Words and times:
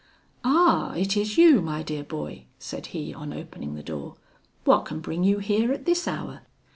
'Ah! 0.43 0.93
it 0.93 1.15
is 1.15 1.37
you, 1.37 1.61
my 1.61 1.83
dear 1.83 2.03
boy,' 2.03 2.45
said 2.57 2.87
he 2.87 3.13
on 3.13 3.31
opening 3.31 3.75
the 3.75 3.83
door; 3.83 4.15
'what 4.63 4.85
can 4.85 4.99
bring 4.99 5.23
you 5.23 5.37
here 5.37 5.71
at 5.71 5.85
this 5.85 6.07
hour?' 6.07 6.41